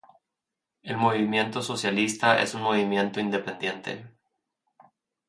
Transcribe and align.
El 0.81 0.97
movimiento 0.97 1.61
socialista 1.61 2.41
es 2.41 2.55
un 2.55 2.63
movimiento 2.63 3.19
independiente. 3.19 4.09